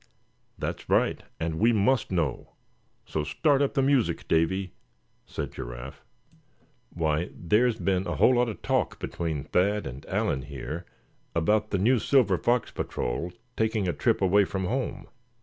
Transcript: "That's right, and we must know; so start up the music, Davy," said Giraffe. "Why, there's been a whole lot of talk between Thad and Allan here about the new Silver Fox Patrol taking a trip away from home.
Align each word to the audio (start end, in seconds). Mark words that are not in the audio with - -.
"That's 0.57 0.89
right, 0.89 1.21
and 1.39 1.59
we 1.59 1.71
must 1.71 2.11
know; 2.11 2.53
so 3.05 3.23
start 3.23 3.61
up 3.61 3.75
the 3.75 3.83
music, 3.83 4.27
Davy," 4.27 4.73
said 5.27 5.51
Giraffe. 5.53 6.03
"Why, 6.89 7.29
there's 7.35 7.77
been 7.77 8.07
a 8.07 8.15
whole 8.15 8.33
lot 8.33 8.49
of 8.49 8.63
talk 8.63 8.97
between 8.99 9.43
Thad 9.43 9.85
and 9.85 10.03
Allan 10.07 10.41
here 10.41 10.87
about 11.35 11.69
the 11.69 11.77
new 11.77 11.99
Silver 11.99 12.39
Fox 12.39 12.71
Patrol 12.71 13.31
taking 13.55 13.87
a 13.87 13.93
trip 13.93 14.23
away 14.23 14.43
from 14.43 14.65
home. 14.65 15.07